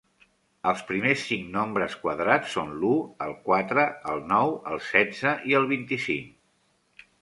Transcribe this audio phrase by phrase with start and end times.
[0.69, 2.91] Els primers cinc nombres quadrats són l'u,
[3.29, 7.11] el quatre, el nou, el setze i el vint-i-cinc.